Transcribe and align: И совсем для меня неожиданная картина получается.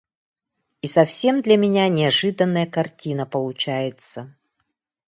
И 0.81 0.87
совсем 0.87 1.41
для 1.43 1.57
меня 1.57 1.87
неожиданная 1.87 2.65
картина 2.65 3.27
получается. 3.27 4.35